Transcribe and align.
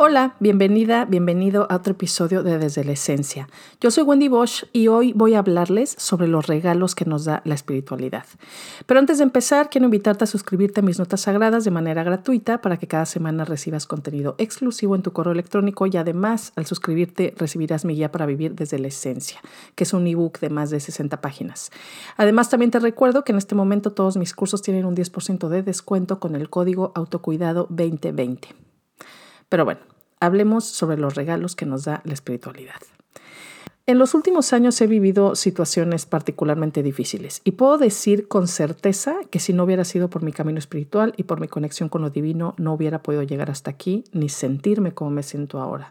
Hola, 0.00 0.36
bienvenida, 0.38 1.06
bienvenido 1.06 1.66
a 1.68 1.74
otro 1.74 1.90
episodio 1.90 2.44
de 2.44 2.56
Desde 2.56 2.84
la 2.84 2.92
Esencia. 2.92 3.48
Yo 3.80 3.90
soy 3.90 4.04
Wendy 4.04 4.28
Bosch 4.28 4.62
y 4.72 4.86
hoy 4.86 5.12
voy 5.12 5.34
a 5.34 5.40
hablarles 5.40 5.90
sobre 5.98 6.28
los 6.28 6.46
regalos 6.46 6.94
que 6.94 7.04
nos 7.04 7.24
da 7.24 7.42
la 7.44 7.56
espiritualidad. 7.56 8.24
Pero 8.86 9.00
antes 9.00 9.18
de 9.18 9.24
empezar, 9.24 9.70
quiero 9.70 9.86
invitarte 9.86 10.22
a 10.22 10.28
suscribirte 10.28 10.78
a 10.78 10.82
mis 10.84 11.00
notas 11.00 11.22
sagradas 11.22 11.64
de 11.64 11.72
manera 11.72 12.04
gratuita 12.04 12.60
para 12.60 12.76
que 12.76 12.86
cada 12.86 13.06
semana 13.06 13.44
recibas 13.44 13.88
contenido 13.88 14.36
exclusivo 14.38 14.94
en 14.94 15.02
tu 15.02 15.12
correo 15.12 15.32
electrónico 15.32 15.84
y 15.88 15.96
además 15.96 16.52
al 16.54 16.66
suscribirte 16.66 17.34
recibirás 17.36 17.84
mi 17.84 17.96
guía 17.96 18.12
para 18.12 18.24
vivir 18.24 18.54
desde 18.54 18.78
la 18.78 18.86
esencia, 18.86 19.40
que 19.74 19.82
es 19.82 19.92
un 19.92 20.06
ebook 20.06 20.38
de 20.38 20.48
más 20.48 20.70
de 20.70 20.78
60 20.78 21.20
páginas. 21.20 21.72
Además, 22.16 22.50
también 22.50 22.70
te 22.70 22.78
recuerdo 22.78 23.24
que 23.24 23.32
en 23.32 23.38
este 23.38 23.56
momento 23.56 23.90
todos 23.90 24.16
mis 24.16 24.32
cursos 24.32 24.62
tienen 24.62 24.84
un 24.84 24.94
10% 24.94 25.48
de 25.48 25.64
descuento 25.64 26.20
con 26.20 26.36
el 26.36 26.48
código 26.48 26.92
autocuidado 26.94 27.66
2020. 27.70 28.68
Pero 29.48 29.64
bueno, 29.64 29.80
hablemos 30.20 30.64
sobre 30.64 30.98
los 30.98 31.14
regalos 31.14 31.56
que 31.56 31.66
nos 31.66 31.84
da 31.84 32.02
la 32.04 32.14
espiritualidad. 32.14 32.80
En 33.88 33.98
los 33.98 34.12
últimos 34.12 34.52
años 34.52 34.78
he 34.82 34.86
vivido 34.86 35.34
situaciones 35.34 36.04
particularmente 36.04 36.82
difíciles 36.82 37.40
y 37.42 37.52
puedo 37.52 37.78
decir 37.78 38.28
con 38.28 38.46
certeza 38.46 39.16
que 39.30 39.40
si 39.40 39.54
no 39.54 39.64
hubiera 39.64 39.84
sido 39.84 40.10
por 40.10 40.22
mi 40.22 40.30
camino 40.30 40.58
espiritual 40.58 41.14
y 41.16 41.22
por 41.22 41.40
mi 41.40 41.48
conexión 41.48 41.88
con 41.88 42.02
lo 42.02 42.10
divino, 42.10 42.54
no 42.58 42.74
hubiera 42.74 43.02
podido 43.02 43.22
llegar 43.22 43.50
hasta 43.50 43.70
aquí 43.70 44.04
ni 44.12 44.28
sentirme 44.28 44.92
como 44.92 45.10
me 45.10 45.22
siento 45.22 45.58
ahora, 45.58 45.90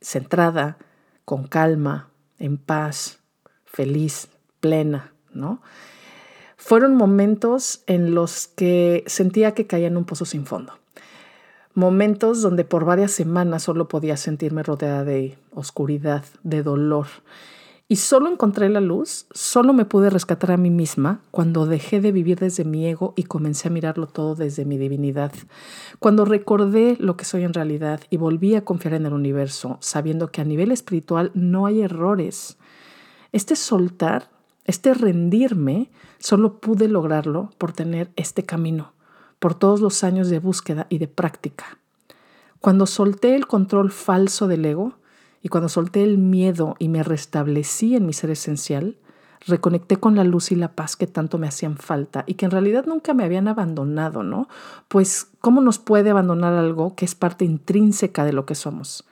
centrada, 0.00 0.78
con 1.26 1.46
calma, 1.46 2.08
en 2.38 2.56
paz, 2.56 3.18
feliz, 3.66 4.28
plena, 4.60 5.12
¿no? 5.34 5.60
Fueron 6.56 6.96
momentos 6.96 7.82
en 7.86 8.14
los 8.14 8.48
que 8.48 9.04
sentía 9.06 9.52
que 9.52 9.66
caía 9.66 9.88
en 9.88 9.98
un 9.98 10.06
pozo 10.06 10.24
sin 10.24 10.46
fondo 10.46 10.72
momentos 11.78 12.42
donde 12.42 12.64
por 12.64 12.84
varias 12.84 13.12
semanas 13.12 13.62
solo 13.62 13.86
podía 13.86 14.16
sentirme 14.16 14.64
rodeada 14.64 15.04
de 15.04 15.38
oscuridad, 15.54 16.24
de 16.42 16.64
dolor. 16.64 17.06
Y 17.86 17.96
solo 17.96 18.28
encontré 18.28 18.68
la 18.68 18.80
luz, 18.80 19.26
solo 19.30 19.72
me 19.72 19.84
pude 19.84 20.10
rescatar 20.10 20.50
a 20.50 20.56
mí 20.56 20.70
misma 20.70 21.20
cuando 21.30 21.66
dejé 21.66 22.00
de 22.00 22.10
vivir 22.10 22.40
desde 22.40 22.64
mi 22.64 22.84
ego 22.84 23.14
y 23.16 23.22
comencé 23.22 23.68
a 23.68 23.70
mirarlo 23.70 24.08
todo 24.08 24.34
desde 24.34 24.64
mi 24.64 24.76
divinidad. 24.76 25.32
Cuando 26.00 26.24
recordé 26.24 26.96
lo 26.98 27.16
que 27.16 27.24
soy 27.24 27.44
en 27.44 27.54
realidad 27.54 28.00
y 28.10 28.16
volví 28.16 28.56
a 28.56 28.64
confiar 28.64 28.94
en 28.94 29.06
el 29.06 29.12
universo, 29.12 29.78
sabiendo 29.80 30.32
que 30.32 30.40
a 30.40 30.44
nivel 30.44 30.72
espiritual 30.72 31.30
no 31.34 31.64
hay 31.64 31.82
errores. 31.82 32.58
Este 33.30 33.54
soltar, 33.54 34.30
este 34.64 34.94
rendirme, 34.94 35.90
solo 36.18 36.58
pude 36.58 36.88
lograrlo 36.88 37.50
por 37.56 37.70
tener 37.70 38.10
este 38.16 38.42
camino 38.42 38.97
por 39.38 39.54
todos 39.54 39.80
los 39.80 40.04
años 40.04 40.28
de 40.28 40.38
búsqueda 40.38 40.86
y 40.88 40.98
de 40.98 41.08
práctica. 41.08 41.78
Cuando 42.60 42.86
solté 42.86 43.34
el 43.34 43.46
control 43.46 43.90
falso 43.90 44.48
del 44.48 44.64
ego 44.64 44.94
y 45.42 45.48
cuando 45.48 45.68
solté 45.68 46.02
el 46.02 46.18
miedo 46.18 46.74
y 46.78 46.88
me 46.88 47.02
restablecí 47.02 47.94
en 47.94 48.06
mi 48.06 48.12
ser 48.12 48.30
esencial, 48.30 48.96
reconecté 49.46 49.96
con 49.96 50.16
la 50.16 50.24
luz 50.24 50.50
y 50.50 50.56
la 50.56 50.72
paz 50.72 50.96
que 50.96 51.06
tanto 51.06 51.38
me 51.38 51.46
hacían 51.46 51.76
falta 51.76 52.24
y 52.26 52.34
que 52.34 52.44
en 52.44 52.50
realidad 52.50 52.86
nunca 52.86 53.14
me 53.14 53.24
habían 53.24 53.48
abandonado, 53.48 54.22
¿no? 54.22 54.48
Pues, 54.88 55.28
¿cómo 55.40 55.60
nos 55.60 55.78
puede 55.78 56.10
abandonar 56.10 56.54
algo 56.54 56.94
que 56.96 57.04
es 57.04 57.14
parte 57.14 57.44
intrínseca 57.44 58.24
de 58.24 58.32
lo 58.32 58.46
que 58.46 58.56
somos? 58.56 59.06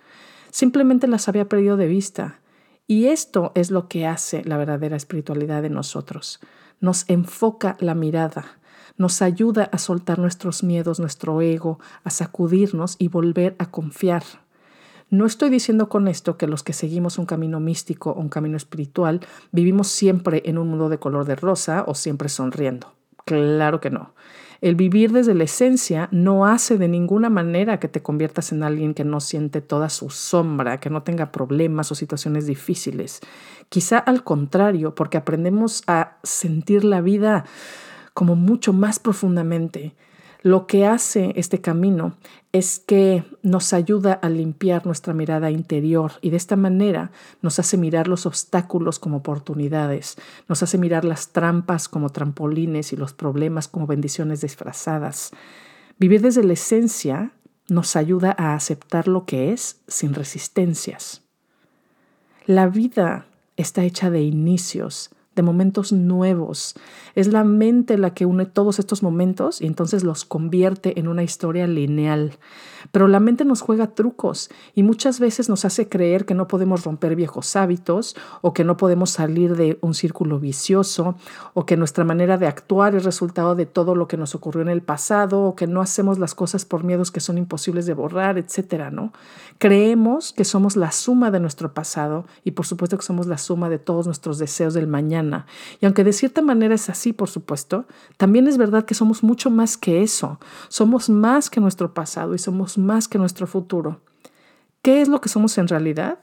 Simplemente 0.50 1.06
las 1.06 1.28
había 1.28 1.48
perdido 1.48 1.77
de 1.77 1.86
vista. 1.86 2.40
Y 2.88 3.06
esto 3.06 3.52
es 3.55 3.70
lo 3.70 3.88
que 3.88 4.06
hace 4.06 4.45
la 4.45 4.56
verdadera 4.56 4.96
espiritualidad 4.96 5.62
de 5.62 5.70
nosotros. 5.70 6.40
Nos 6.80 7.08
enfoca 7.08 7.77
la 7.80 7.95
mirada, 7.95 8.58
nos 8.98 9.23
ayuda 9.23 9.64
a 9.73 9.79
soltar 9.79 10.18
nuestros 10.18 10.62
miedos, 10.62 11.01
nuestro 11.01 11.40
ego, 11.40 11.79
a 12.05 12.11
sacudirnos 12.11 12.96
y 12.98 13.08
volver 13.08 13.57
a 13.58 13.70
confiar. 13.70 14.23
No 15.08 15.24
estoy 15.24 15.51
diciendo 15.51 15.89
con 15.89 16.08
esto 16.08 16.36
que 16.36 16.48
los 16.48 16.64
que 16.64 16.73
seguimos 16.73 17.18
un 17.18 17.27
camino 17.27 17.61
místico 17.61 18.11
o 18.11 18.20
un 18.20 18.29
camino 18.29 18.57
espiritual 18.57 19.20
vivimos 19.52 19.89
siempre 19.89 20.42
en 20.46 20.58
un 20.58 20.68
mundo 20.68 20.89
de 20.89 20.98
color 20.98 21.24
de 21.27 21.36
rosa 21.36 21.84
o 21.86 21.95
siempre 21.95 22.29
sonriendo. 22.29 22.92
Claro 23.24 23.80
que 23.80 23.90
no. 23.90 24.14
El 24.61 24.74
vivir 24.74 25.13
desde 25.13 25.34
la 25.34 25.45
esencia 25.45 26.08
no 26.11 26.46
hace 26.46 26.78
de 26.78 26.89
ninguna 26.89 27.28
manera 27.28 27.78
que 27.78 27.89
te 27.89 28.02
conviertas 28.02 28.52
en 28.52 28.63
alguien 28.63 28.95
que 28.95 29.05
no 29.05 29.20
siente 29.20 29.61
toda 29.61 29.90
su 29.90 30.11
sombra, 30.11 30.80
que 30.80 30.90
no 30.90 31.02
tenga 31.02 31.30
problemas 31.30 31.92
o 31.92 31.95
situaciones 31.95 32.46
difíciles. 32.46 33.20
Quizá 33.68 33.98
al 33.98 34.24
contrario, 34.24 34.95
porque 34.95 35.18
aprendemos 35.18 35.83
a 35.86 36.17
sentir 36.23 36.84
la 36.84 37.01
vida 37.01 37.45
como 38.16 38.34
mucho 38.34 38.72
más 38.72 38.98
profundamente. 38.98 39.94
Lo 40.40 40.66
que 40.66 40.86
hace 40.86 41.34
este 41.36 41.60
camino 41.60 42.16
es 42.50 42.78
que 42.78 43.24
nos 43.42 43.74
ayuda 43.74 44.14
a 44.14 44.30
limpiar 44.30 44.86
nuestra 44.86 45.12
mirada 45.12 45.50
interior 45.50 46.12
y 46.22 46.30
de 46.30 46.38
esta 46.38 46.56
manera 46.56 47.10
nos 47.42 47.58
hace 47.58 47.77
mirar 47.77 48.08
los 48.08 48.24
obstáculos 48.24 48.98
como 48.98 49.18
oportunidades, 49.18 50.16
nos 50.48 50.62
hace 50.62 50.78
mirar 50.78 51.04
las 51.04 51.34
trampas 51.34 51.90
como 51.90 52.08
trampolines 52.08 52.94
y 52.94 52.96
los 52.96 53.12
problemas 53.12 53.68
como 53.68 53.86
bendiciones 53.86 54.40
disfrazadas. 54.40 55.33
Vivir 55.98 56.22
desde 56.22 56.42
la 56.42 56.54
esencia 56.54 57.33
nos 57.68 57.96
ayuda 57.96 58.34
a 58.38 58.54
aceptar 58.54 59.08
lo 59.08 59.27
que 59.27 59.52
es 59.52 59.83
sin 59.88 60.14
resistencias. 60.14 61.20
La 62.46 62.66
vida 62.66 63.27
está 63.58 63.84
hecha 63.84 64.08
de 64.08 64.22
inicios, 64.22 65.10
de 65.36 65.42
momentos 65.42 65.92
nuevos. 65.92 66.74
Es 67.14 67.29
la 67.29 67.45
mente 67.45 67.98
la 67.98 68.14
que 68.14 68.27
une 68.27 68.47
todos 68.47 68.79
estos 68.79 69.02
momentos 69.02 69.61
y 69.61 69.67
entonces 69.67 70.02
los 70.02 70.24
convierte 70.24 70.98
en 70.98 71.08
una 71.08 71.23
historia 71.23 71.67
lineal. 71.67 72.39
Pero 72.92 73.08
la 73.08 73.20
mente 73.20 73.45
nos 73.45 73.61
juega 73.61 73.89
trucos 73.89 74.48
y 74.75 74.83
muchas 74.83 75.20
veces 75.20 75.48
nos 75.48 75.64
hace 75.64 75.89
creer 75.89 76.25
que 76.25 76.35
no 76.35 76.48
podemos 76.48 76.85
romper 76.85 77.17
viejos 77.17 77.57
hábitos 77.57 78.17
o 78.42 78.55
que 78.55 78.64
no 78.64 78.77
podemos 78.77 79.11
salir 79.11 79.57
de 79.57 79.79
un 79.83 79.92
círculo 79.92 80.39
vicioso 80.39 81.17
o 81.52 81.67
que 81.67 81.77
nuestra 81.77 82.05
manera 82.05 82.39
de 82.39 82.46
actuar 82.46 82.95
es 82.95 83.05
resultado 83.05 83.55
de 83.55 83.67
todo 83.67 83.95
lo 83.95 84.08
que 84.08 84.17
nos 84.17 84.35
ocurrió 84.35 84.63
en 84.63 84.69
el 84.69 84.83
pasado 84.83 85.42
o 85.42 85.57
que 85.57 85.67
no 85.67 85.80
hacemos 85.80 86.19
las 86.19 86.35
cosas 86.35 86.64
por 86.64 86.85
miedos 86.85 87.11
que 87.11 87.20
son 87.20 87.39
imposibles 87.39 87.86
de 87.86 87.95
borrar, 87.95 88.39
etcétera, 88.39 88.91
¿no? 88.91 89.13
Creemos 89.58 90.33
que 90.33 90.45
somos 90.45 90.77
la 90.77 90.92
suma 90.92 91.30
de 91.30 91.41
nuestro 91.41 91.75
pasado 91.75 92.25
y 92.45 92.52
por 92.52 92.67
supuesto 92.67 92.96
que 92.96 93.05
somos 93.05 93.27
la 93.27 93.39
suma 93.39 93.69
de 93.69 93.79
todos 93.79 94.07
nuestros 94.07 94.39
deseos 94.39 94.73
del 94.75 94.86
mañana 94.86 95.26
y 95.81 95.87
aunque 95.87 96.05
de 96.05 96.13
cierta 96.13 96.42
manera 96.42 96.75
es 96.75 96.89
así, 96.89 97.13
por 97.13 97.29
supuesto, 97.29 97.87
también 98.17 98.47
es 98.48 98.59
verdad 98.59 98.85
que 98.85 98.95
somos 98.95 99.23
mucho 99.23 99.51
más 99.51 99.77
que 99.77 100.03
eso. 100.03 100.39
Somos 100.69 101.09
más 101.09 101.51
que 101.51 101.61
nuestro 101.61 101.95
pasado 101.95 102.35
y 102.35 102.39
somos 102.39 102.79
más 102.79 103.09
que 103.09 103.19
nuestro 103.19 103.47
futuro. 103.47 104.01
¿Qué 104.83 105.01
es 105.01 105.09
lo 105.09 105.20
que 105.20 105.29
somos 105.29 105.57
en 105.59 105.69
realidad? 105.69 106.19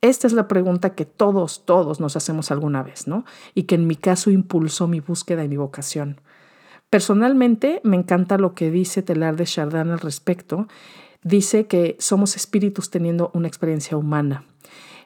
Esta 0.00 0.26
es 0.26 0.32
la 0.32 0.48
pregunta 0.48 0.94
que 0.94 1.04
todos, 1.04 1.64
todos 1.64 2.00
nos 2.00 2.16
hacemos 2.16 2.50
alguna 2.50 2.82
vez, 2.82 3.06
¿no? 3.06 3.24
Y 3.54 3.64
que 3.64 3.76
en 3.76 3.86
mi 3.86 3.94
caso 3.94 4.30
impulsó 4.30 4.88
mi 4.88 5.00
búsqueda 5.00 5.44
y 5.44 5.48
mi 5.48 5.56
vocación. 5.56 6.20
Personalmente 6.90 7.80
me 7.84 7.96
encanta 7.96 8.36
lo 8.36 8.54
que 8.54 8.70
dice 8.70 9.02
Telar 9.02 9.36
de 9.36 9.44
Chardin 9.44 9.90
al 9.90 10.00
respecto. 10.00 10.66
Dice 11.22 11.66
que 11.66 11.96
somos 12.00 12.36
espíritus 12.36 12.90
teniendo 12.90 13.30
una 13.32 13.46
experiencia 13.46 13.96
humana. 13.96 14.44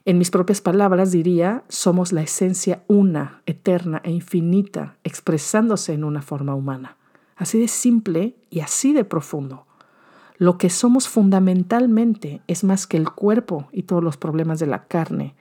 En 0.06 0.18
mis 0.18 0.30
propias 0.30 0.60
palabras 0.60 1.10
diría, 1.10 1.64
somos 1.68 2.12
la 2.12 2.22
esencia 2.22 2.84
una, 2.86 3.42
eterna 3.44 4.00
e 4.04 4.12
infinita, 4.12 4.96
expresándose 5.02 5.94
en 5.94 6.04
una 6.04 6.22
forma 6.22 6.54
humana. 6.54 6.96
Así 7.34 7.58
de 7.58 7.66
simple 7.66 8.36
y 8.48 8.60
así 8.60 8.92
de 8.92 9.02
profundo. 9.02 9.66
Lo 10.38 10.58
que 10.58 10.70
somos 10.70 11.08
fundamentalmente 11.08 12.40
es 12.46 12.62
más 12.62 12.86
que 12.86 12.96
el 12.96 13.10
cuerpo 13.10 13.66
y 13.72 13.82
todos 13.82 14.04
los 14.04 14.16
problemas 14.16 14.60
de 14.60 14.68
la 14.68 14.84
carne. 14.84 15.34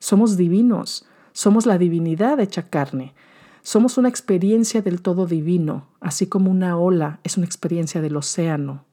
Somos 0.00 0.36
divinos, 0.36 1.06
somos 1.32 1.64
la 1.64 1.78
divinidad 1.78 2.40
hecha 2.40 2.68
carne. 2.68 3.14
Somos 3.62 3.96
una 3.96 4.10
experiencia 4.10 4.82
del 4.82 5.00
todo 5.00 5.24
divino, 5.24 5.86
así 5.98 6.26
como 6.26 6.50
una 6.50 6.76
ola 6.76 7.20
es 7.24 7.38
una 7.38 7.46
experiencia 7.46 8.02
del 8.02 8.18
océano. 8.18 8.84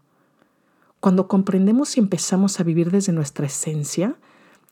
Cuando 1.02 1.28
comprendemos 1.28 1.98
y 1.98 2.00
empezamos 2.00 2.62
a 2.62 2.64
vivir 2.64 2.92
desde 2.92 3.12
nuestra 3.12 3.46
esencia, 3.46 4.16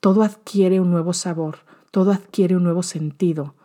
todo 0.05 0.21
adquiere 0.21 0.79
un 0.79 0.91
nuevo 0.91 1.13
sabor, 1.13 1.57
todo 1.89 2.11
adquiere 2.11 2.55
un 2.55 2.63
nuevo 2.63 2.83
sentido. 2.83 3.55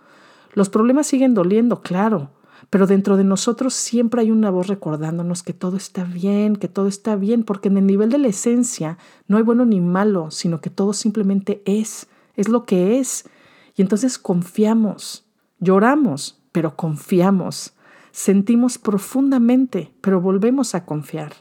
Los 0.54 0.70
problemas 0.70 1.06
siguen 1.06 1.34
doliendo, 1.34 1.82
claro, 1.82 2.30
pero 2.70 2.86
dentro 2.86 3.18
de 3.18 3.24
nosotros 3.24 3.74
siempre 3.74 4.22
hay 4.22 4.30
una 4.30 4.48
voz 4.48 4.68
recordándonos 4.68 5.42
que 5.42 5.52
todo 5.52 5.76
está 5.76 6.04
bien, 6.04 6.56
que 6.56 6.66
todo 6.66 6.86
está 6.86 7.14
bien, 7.14 7.44
porque 7.44 7.68
en 7.68 7.76
el 7.76 7.86
nivel 7.86 8.08
de 8.08 8.16
la 8.16 8.28
esencia 8.28 8.96
no 9.28 9.36
hay 9.36 9.42
bueno 9.42 9.66
ni 9.66 9.82
malo, 9.82 10.30
sino 10.30 10.62
que 10.62 10.70
todo 10.70 10.94
simplemente 10.94 11.60
es, 11.66 12.08
es 12.36 12.48
lo 12.48 12.64
que 12.64 12.98
es. 12.98 13.28
Y 13.76 13.82
entonces 13.82 14.18
confiamos, 14.18 15.26
lloramos, 15.58 16.40
pero 16.52 16.74
confiamos, 16.74 17.74
sentimos 18.12 18.78
profundamente, 18.78 19.92
pero 20.00 20.22
volvemos 20.22 20.74
a 20.74 20.86
confiar. 20.86 21.34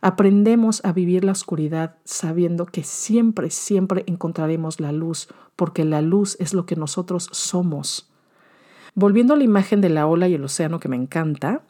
Aprendemos 0.00 0.84
a 0.84 0.92
vivir 0.92 1.24
la 1.24 1.32
oscuridad 1.32 1.96
sabiendo 2.04 2.66
que 2.66 2.84
siempre, 2.84 3.50
siempre 3.50 4.04
encontraremos 4.06 4.80
la 4.80 4.92
luz, 4.92 5.28
porque 5.56 5.84
la 5.84 6.02
luz 6.02 6.36
es 6.40 6.54
lo 6.54 6.66
que 6.66 6.76
nosotros 6.76 7.28
somos. 7.32 8.10
Volviendo 8.94 9.34
a 9.34 9.36
la 9.36 9.44
imagen 9.44 9.80
de 9.80 9.90
la 9.90 10.06
ola 10.06 10.28
y 10.28 10.34
el 10.34 10.44
océano 10.44 10.80
que 10.80 10.88
me 10.88 10.96
encanta, 10.96 11.62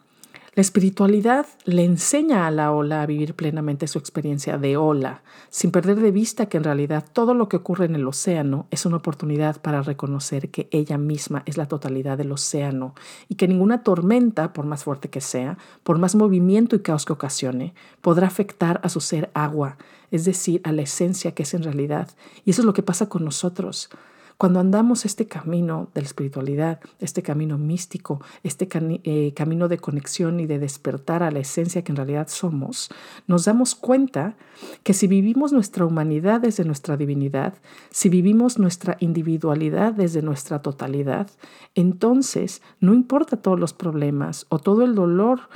La 0.58 0.62
espiritualidad 0.62 1.46
le 1.66 1.84
enseña 1.84 2.48
a 2.48 2.50
la 2.50 2.72
ola 2.72 3.02
a 3.02 3.06
vivir 3.06 3.34
plenamente 3.34 3.86
su 3.86 3.96
experiencia 4.00 4.58
de 4.58 4.76
ola, 4.76 5.22
sin 5.50 5.70
perder 5.70 6.00
de 6.00 6.10
vista 6.10 6.46
que 6.46 6.56
en 6.56 6.64
realidad 6.64 7.04
todo 7.12 7.32
lo 7.32 7.48
que 7.48 7.58
ocurre 7.58 7.84
en 7.84 7.94
el 7.94 8.08
océano 8.08 8.66
es 8.72 8.84
una 8.84 8.96
oportunidad 8.96 9.62
para 9.62 9.82
reconocer 9.82 10.50
que 10.50 10.68
ella 10.72 10.98
misma 10.98 11.44
es 11.46 11.58
la 11.58 11.66
totalidad 11.66 12.18
del 12.18 12.32
océano 12.32 12.96
y 13.28 13.36
que 13.36 13.46
ninguna 13.46 13.84
tormenta, 13.84 14.52
por 14.52 14.66
más 14.66 14.82
fuerte 14.82 15.10
que 15.10 15.20
sea, 15.20 15.58
por 15.84 16.00
más 16.00 16.16
movimiento 16.16 16.74
y 16.74 16.80
caos 16.80 17.04
que 17.04 17.12
ocasione, 17.12 17.72
podrá 18.00 18.26
afectar 18.26 18.80
a 18.82 18.88
su 18.88 19.00
ser 19.00 19.30
agua, 19.34 19.78
es 20.10 20.24
decir, 20.24 20.60
a 20.64 20.72
la 20.72 20.82
esencia 20.82 21.36
que 21.36 21.44
es 21.44 21.54
en 21.54 21.62
realidad. 21.62 22.08
Y 22.44 22.50
eso 22.50 22.62
es 22.62 22.66
lo 22.66 22.74
que 22.74 22.82
pasa 22.82 23.08
con 23.08 23.24
nosotros. 23.24 23.90
Cuando 24.38 24.60
andamos 24.60 25.04
este 25.04 25.26
camino 25.26 25.90
de 25.94 26.00
la 26.02 26.06
espiritualidad, 26.06 26.78
este 27.00 27.22
camino 27.24 27.58
místico, 27.58 28.22
este 28.44 28.68
eh, 29.02 29.34
camino 29.34 29.66
de 29.66 29.78
conexión 29.78 30.38
y 30.38 30.46
de 30.46 30.60
despertar 30.60 31.24
a 31.24 31.32
la 31.32 31.40
esencia 31.40 31.82
que 31.82 31.90
en 31.90 31.96
realidad 31.96 32.28
somos, 32.28 32.88
nos 33.26 33.46
damos 33.46 33.74
cuenta 33.74 34.36
que 34.84 34.94
si 34.94 35.08
vivimos 35.08 35.52
nuestra 35.52 35.84
humanidad 35.84 36.40
desde 36.40 36.64
nuestra 36.64 36.96
divinidad, 36.96 37.54
si 37.90 38.08
vivimos 38.08 38.60
nuestra 38.60 38.96
individualidad 39.00 39.92
desde 39.92 40.22
nuestra 40.22 40.62
totalidad, 40.62 41.28
entonces 41.74 42.62
no 42.78 42.94
importa 42.94 43.38
todos 43.38 43.58
los 43.58 43.72
problemas 43.72 44.46
o 44.50 44.60
todo 44.60 44.84
el 44.84 44.94
dolor, 44.94 45.48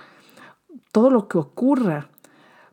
todo 0.90 1.08
lo 1.08 1.28
que 1.28 1.38
ocurra 1.38 2.08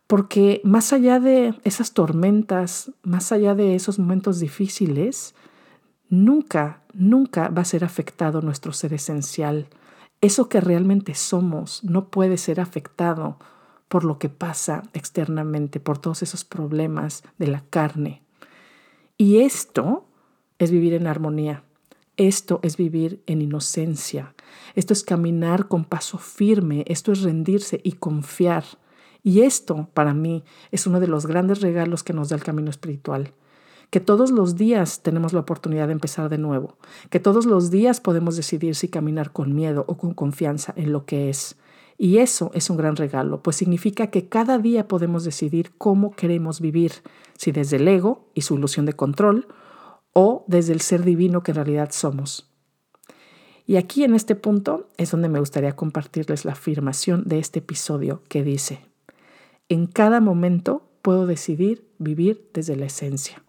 porque 0.08 0.60
más 0.64 0.92
allá 0.92 1.20
de 1.20 1.54
esas 1.64 1.94
tormentas, 1.94 2.92
más 3.04 3.32
allá 3.32 3.54
de 3.54 3.76
esos 3.76 4.00
momentos 4.00 4.40
difíciles, 4.40 5.36
nunca, 6.10 6.82
nunca 6.94 7.50
va 7.50 7.62
a 7.62 7.66
ser 7.66 7.84
afectado 7.84 8.42
nuestro 8.42 8.74
ser 8.74 8.94
esencial. 8.94 9.68
Eso 10.22 10.50
que 10.50 10.60
realmente 10.60 11.16
somos 11.16 11.84
no 11.84 12.10
puede 12.10 12.38
ser 12.38 12.60
afectado 12.60 13.38
por 13.88 14.04
lo 14.04 14.20
que 14.20 14.30
pasa 14.30 14.84
externamente, 14.94 15.80
por 15.80 15.98
todos 15.98 16.22
esos 16.22 16.44
problemas 16.44 17.24
de 17.38 17.48
la 17.48 17.64
carne. 17.70 18.22
Y 19.18 19.40
esto 19.40 20.06
es 20.60 20.72
vivir 20.72 20.94
en 20.94 21.08
armonía. 21.08 21.64
Esto 22.18 22.60
es 22.64 22.76
vivir 22.76 23.24
en 23.28 23.42
inocencia. 23.42 24.36
Esto 24.76 24.94
es 24.94 25.04
caminar 25.04 25.68
con 25.68 25.86
paso 25.86 26.18
firme. 26.18 26.84
Esto 26.88 27.12
es 27.14 27.22
rendirse 27.22 27.80
y 27.84 27.94
confiar. 27.94 28.66
Y 29.24 29.42
esto, 29.42 29.90
para 29.94 30.14
mí, 30.14 30.44
es 30.72 30.86
uno 30.86 31.00
de 31.00 31.08
los 31.08 31.26
grandes 31.26 31.62
regalos 31.62 32.04
que 32.04 32.14
nos 32.14 32.30
da 32.30 32.36
el 32.36 32.44
camino 32.44 32.70
espiritual 32.70 33.34
que 33.90 34.00
todos 34.00 34.32
los 34.32 34.56
días 34.56 35.02
tenemos 35.02 35.34
la 35.34 35.40
oportunidad 35.40 35.88
de 35.88 35.94
empezar 35.94 36.30
de 36.30 36.38
nuevo, 36.38 36.78
que 37.10 37.20
todos 37.20 37.46
los 37.46 37.72
días 37.72 38.02
podemos 38.02 38.36
decidir 38.36 38.76
si 38.76 38.88
caminar 38.88 39.32
con 39.32 39.56
miedo 39.56 39.86
o 39.88 39.98
con 39.98 40.14
confianza 40.14 40.74
en 40.76 40.92
lo 40.92 41.06
que 41.06 41.30
es. 41.30 41.58
Y 41.98 42.20
eso 42.20 42.52
es 42.54 42.70
un 42.70 42.78
gran 42.78 42.96
regalo, 42.96 43.44
pues 43.44 43.58
significa 43.58 44.08
que 44.08 44.30
cada 44.30 44.58
día 44.58 44.88
podemos 44.88 45.24
decidir 45.24 45.72
cómo 45.78 46.12
queremos 46.12 46.62
vivir, 46.62 46.94
si 47.36 47.52
desde 47.52 47.78
el 47.78 47.88
ego 47.88 48.30
y 48.34 48.42
su 48.42 48.56
ilusión 48.56 48.86
de 48.86 48.94
control, 48.94 49.48
o 50.14 50.46
desde 50.48 50.74
el 50.74 50.82
ser 50.82 51.04
divino 51.04 51.44
que 51.44 51.52
en 51.52 51.56
realidad 51.56 51.90
somos. 51.92 52.50
Y 53.66 53.76
aquí 53.76 54.04
en 54.04 54.16
este 54.16 54.36
punto 54.36 54.90
es 54.98 55.12
donde 55.12 55.30
me 55.30 55.40
gustaría 55.40 55.76
compartirles 55.76 56.46
la 56.46 56.54
afirmación 56.54 57.24
de 57.26 57.40
este 57.40 57.60
episodio 57.60 58.24
que 58.28 58.44
dice, 58.44 58.80
en 59.68 59.86
cada 59.86 60.22
momento 60.22 60.90
puedo 61.02 61.28
decidir 61.28 61.88
vivir 62.00 62.50
desde 62.54 62.76
la 62.76 62.86
esencia. 62.86 63.44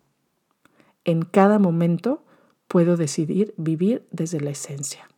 En 1.05 1.23
cada 1.23 1.59
momento 1.59 2.25
puedo 2.69 2.97
decidir 2.97 3.55
vivir 3.57 4.07
desde 4.11 4.41
la 4.41 4.51
esencia. 4.51 5.09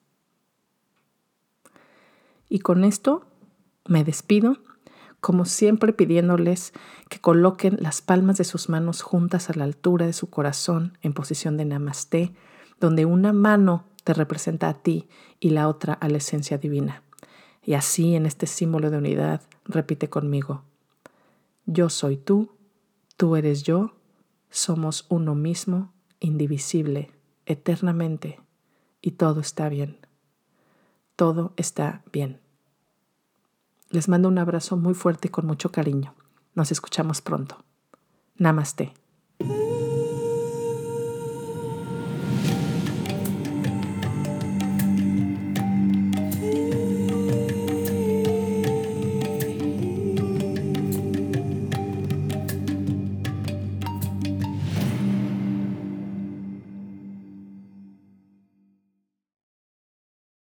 Y 2.48 2.60
con 2.60 2.84
esto 2.84 3.24
me 3.86 4.04
despido, 4.04 4.58
como 5.20 5.44
siempre 5.44 5.92
pidiéndoles 5.92 6.72
que 7.08 7.20
coloquen 7.20 7.78
las 7.80 8.02
palmas 8.02 8.38
de 8.38 8.44
sus 8.44 8.68
manos 8.68 9.02
juntas 9.02 9.50
a 9.50 9.54
la 9.54 9.64
altura 9.64 10.06
de 10.06 10.12
su 10.12 10.30
corazón 10.30 10.98
en 11.02 11.12
posición 11.12 11.56
de 11.56 11.64
namaste, 11.64 12.34
donde 12.80 13.06
una 13.06 13.32
mano 13.32 13.84
te 14.04 14.14
representa 14.14 14.68
a 14.68 14.74
ti 14.74 15.08
y 15.40 15.50
la 15.50 15.68
otra 15.68 15.94
a 15.94 16.08
la 16.08 16.18
esencia 16.18 16.58
divina. 16.58 17.02
Y 17.64 17.74
así 17.74 18.16
en 18.16 18.26
este 18.26 18.46
símbolo 18.46 18.90
de 18.90 18.98
unidad 18.98 19.42
repite 19.64 20.08
conmigo, 20.08 20.64
yo 21.66 21.88
soy 21.88 22.16
tú, 22.16 22.50
tú 23.16 23.36
eres 23.36 23.62
yo, 23.62 23.94
somos 24.52 25.06
uno 25.08 25.34
mismo, 25.34 25.92
indivisible, 26.20 27.10
eternamente, 27.46 28.38
y 29.00 29.12
todo 29.12 29.40
está 29.40 29.68
bien. 29.68 29.98
Todo 31.16 31.54
está 31.56 32.02
bien. 32.12 32.40
Les 33.88 34.08
mando 34.08 34.28
un 34.28 34.38
abrazo 34.38 34.76
muy 34.76 34.94
fuerte 34.94 35.28
y 35.28 35.30
con 35.30 35.46
mucho 35.46 35.72
cariño. 35.72 36.14
Nos 36.54 36.70
escuchamos 36.70 37.22
pronto. 37.22 37.64
Namaste. 38.36 38.92